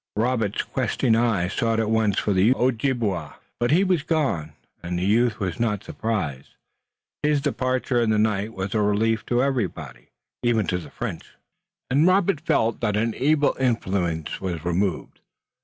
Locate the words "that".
12.81-12.97